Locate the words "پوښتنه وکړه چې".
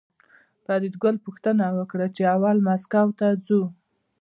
1.25-2.21